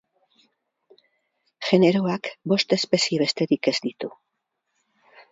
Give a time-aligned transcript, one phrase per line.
[1.67, 4.09] Generoak bost espezie besterik ez ditu.